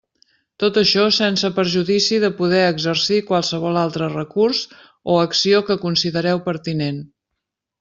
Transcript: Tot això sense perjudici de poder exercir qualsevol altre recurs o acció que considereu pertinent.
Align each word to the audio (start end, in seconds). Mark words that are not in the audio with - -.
Tot 0.61 0.77
això 0.81 1.03
sense 1.17 1.51
perjudici 1.57 2.17
de 2.23 2.31
poder 2.39 2.61
exercir 2.69 3.19
qualsevol 3.29 3.79
altre 3.83 4.09
recurs 4.15 4.63
o 5.15 5.19
acció 5.27 5.61
que 5.69 5.81
considereu 5.87 6.43
pertinent. 6.51 7.01